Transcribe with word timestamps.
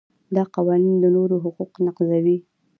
دا 0.35 0.43
قوانین 0.55 0.95
د 0.99 1.05
نورو 1.15 1.35
حقوق 1.45 1.73
نقضوي. 1.87 2.37